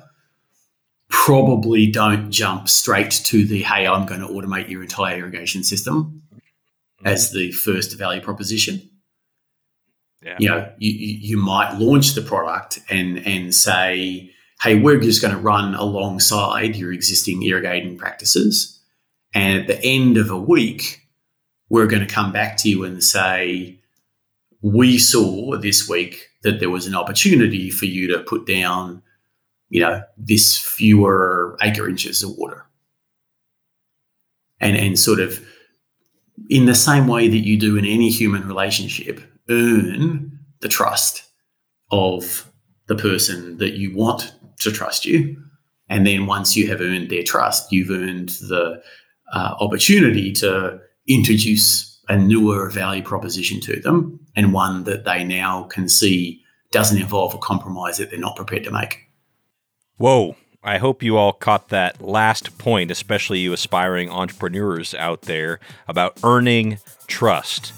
probably 1.10 1.88
don't 1.88 2.30
jump 2.32 2.70
straight 2.70 3.10
to 3.12 3.46
the 3.46 3.64
hey 3.64 3.88
i'm 3.88 4.06
going 4.06 4.22
to 4.22 4.28
automate 4.28 4.70
your 4.70 4.84
entire 4.84 5.18
irrigation 5.18 5.64
system 5.64 6.19
as 7.06 7.32
the 7.32 7.52
first 7.52 7.98
value 7.98 8.22
proposition. 8.22 8.90
Yeah. 10.24 10.36
You 10.40 10.50
know, 10.50 10.72
you, 10.80 10.92
you 10.92 11.38
might 11.38 11.76
launch 11.76 12.14
the 12.14 12.22
product 12.22 12.80
and 12.90 13.26
and 13.26 13.56
say, 13.56 14.32
hey, 14.62 14.76
we're 14.76 15.00
just 15.00 15.22
going 15.22 15.34
to 15.34 15.40
run 15.40 15.76
alongside 15.76 16.76
your 16.76 16.92
existing 16.92 17.42
irrigating 17.44 17.98
practices. 17.98 18.80
And 19.34 19.62
at 19.62 19.68
the 19.68 19.82
end 19.84 20.18
of 20.18 20.30
a 20.30 20.40
week, 20.40 21.08
we're 21.70 21.88
going 21.88 22.06
to 22.06 22.14
come 22.14 22.32
back 22.34 22.58
to 22.58 22.70
you 22.70 22.84
and 22.84 23.04
say, 23.04 23.80
we 24.62 24.98
saw 24.98 25.56
this 25.58 25.88
week 25.88 26.28
that 26.44 26.60
there 26.60 26.70
was 26.70 26.86
an 26.86 26.96
opportunity 26.96 27.70
for 27.70 27.86
you 27.86 28.08
to 28.08 28.20
put 28.20 28.46
down, 28.46 29.02
you 29.70 29.80
know, 29.80 30.02
this 30.18 30.58
fewer 30.58 31.58
acre 31.62 31.88
inches 31.88 32.24
of 32.24 32.32
water. 32.38 32.66
And 34.60 34.76
and 34.76 35.00
sort 35.00 35.22
of 35.22 35.42
in 36.50 36.66
the 36.66 36.76
same 36.76 37.08
way 37.08 37.28
that 37.28 37.40
you 37.40 37.58
do 37.58 37.78
in 37.78 37.86
any 37.86 38.10
human 38.10 38.48
relationship, 38.48 39.22
earn 39.50 40.40
the 40.62 40.70
trust 40.70 41.24
of 41.92 42.50
the 42.88 42.96
person 42.96 43.58
that 43.58 43.74
you 43.74 43.96
want 43.96 44.34
to 44.60 44.72
trust 44.72 45.06
you. 45.06 45.42
And 45.90 46.06
then 46.06 46.28
once 46.28 46.56
you 46.56 46.68
have 46.68 46.82
earned 46.82 47.10
their 47.10 47.24
trust, 47.24 47.72
you've 47.72 47.90
earned 47.90 48.30
the 48.30 48.82
uh, 49.34 49.56
opportunity 49.60 50.32
to 50.34 50.80
introduce 51.08 52.00
a 52.10 52.18
newer 52.18 52.70
value 52.70 53.04
proposition 53.04 53.60
to 53.62 53.80
them 53.80 54.20
and 54.36 54.54
one 54.54 54.84
that 54.84 55.06
they 55.06 55.24
now 55.24 55.64
can 55.64 55.88
see 55.88 56.42
doesn't 56.72 57.00
involve 57.00 57.34
a 57.34 57.40
compromise 57.40 57.98
that 57.98 58.10
they're 58.10 58.20
not 58.20 58.36
prepared 58.36 58.64
to 58.64 58.72
make. 58.72 59.08
Whoa. 59.98 60.36
I 60.62 60.78
hope 60.78 61.02
you 61.02 61.16
all 61.16 61.32
caught 61.32 61.70
that 61.70 62.02
last 62.02 62.58
point, 62.58 62.92
especially 62.92 63.40
you 63.40 63.54
aspiring 63.54 64.10
entrepreneurs 64.10 64.94
out 64.94 65.22
there, 65.22 65.62
about 65.88 66.20
earning 66.22 66.80
trust. 67.08 67.72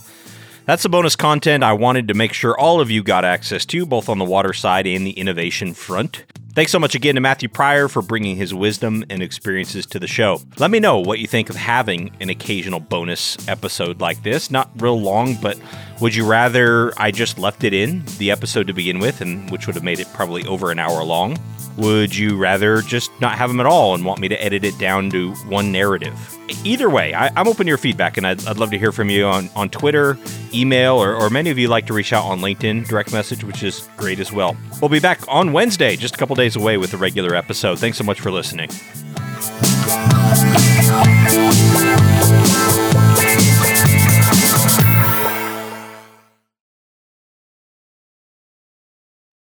That's 0.66 0.82
the 0.82 0.90
bonus 0.90 1.16
content 1.16 1.64
I 1.64 1.74
wanted 1.74 2.08
to 2.08 2.16
make 2.16 2.34
sure 2.34 2.58
all 2.58 2.82
of 2.82 2.90
you 2.90 3.04
got 3.04 3.24
access 3.24 3.66
to, 3.68 3.86
both 3.86 4.10
on 4.10 4.18
the 4.18 4.26
water 4.26 4.52
side 4.54 4.88
and 4.88 5.06
the 5.06 5.12
innovation 5.12 5.76
front. 5.76 6.24
Thanks 6.54 6.74
so 6.74 6.80
much 6.80 6.96
again 6.96 7.16
to 7.16 7.22
Matthew 7.22 7.48
Pryor 7.48 7.88
for 7.88 8.02
bringing 8.02 8.36
his 8.36 8.54
wisdom 8.54 9.06
and 9.10 9.24
experiences 9.24 9.86
to 9.86 10.00
the 10.00 10.08
show. 10.08 10.42
Let 10.58 10.70
me 10.70 10.82
know 10.82 11.00
what 11.00 11.20
you 11.20 11.26
think 11.26 11.50
of 11.50 11.56
having 11.56 12.12
an 12.20 12.30
occasional 12.30 12.82
bonus 12.82 13.38
episode 13.48 14.02
like 14.02 14.22
this. 14.24 14.52
Not 14.52 14.70
real 14.76 15.00
long, 15.00 15.36
but 15.36 15.58
would 16.02 16.14
you 16.14 16.28
rather 16.28 16.92
I 17.00 17.12
just 17.12 17.40
left 17.40 17.64
it 17.64 17.74
in 17.74 18.04
the 18.18 18.32
episode 18.32 18.68
to 18.68 18.74
begin 18.74 19.00
with, 19.00 19.22
and 19.22 19.50
which 19.50 19.66
would 19.66 19.76
have 19.76 19.84
made 19.86 20.02
it 20.02 20.12
probably 20.14 20.46
over 20.46 20.72
an 20.72 20.80
hour 20.80 21.02
long? 21.06 21.38
Would 21.78 22.14
you 22.14 22.36
rather 22.36 22.82
just 22.82 23.12
not 23.22 23.38
have 23.38 23.50
them 23.50 23.62
at 23.62 23.66
all 23.66 23.96
and 23.96 24.04
want 24.04 24.20
me 24.20 24.28
to 24.28 24.44
edit 24.44 24.66
it 24.66 24.78
down 24.78 25.10
to 25.12 25.32
one 25.48 25.72
narrative? 25.72 26.38
Either 26.64 26.90
way, 26.90 27.14
I, 27.14 27.28
am 27.40 27.48
open 27.48 27.66
to 27.66 27.70
your 27.70 27.78
feedback, 27.78 28.18
and 28.18 28.28
I'd, 28.28 28.46
I'd, 28.48 28.58
love 28.58 28.70
to 28.72 28.78
hear 28.78 28.92
from 28.92 29.10
you 29.10 29.26
on, 29.26 29.50
on 29.56 29.70
Twitter, 29.70 30.18
email, 30.54 30.96
or, 30.96 31.16
or 31.16 31.30
many 31.30 31.50
of 31.50 31.58
you 31.58 31.68
like 31.68 31.88
to 31.88 31.94
reach 31.94 32.14
out 32.14 32.24
on 32.26 32.40
LinkedIn 32.40 32.88
direct 32.88 33.12
message, 33.12 33.44
which 33.44 33.64
is 33.64 33.90
great 33.98 34.20
as 34.20 34.32
well. 34.32 34.56
We'll 34.80 34.90
be 34.90 35.00
back 35.00 35.22
on 35.28 35.54
Wednesday, 35.54 35.96
just 35.96 36.16
a 36.16 36.18
couple 36.18 36.36
days 36.36 36.56
away 36.56 36.78
with 36.78 36.94
a 36.94 36.98
regular 36.98 37.34
episode. 37.36 37.80
Thanks 37.80 37.98
so 37.98 38.04
much 38.04 38.20
for 38.20 38.32
listening. 38.32 38.70